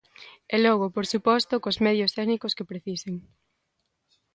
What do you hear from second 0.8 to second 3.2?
por suposto, cos medios técnicos que precisen.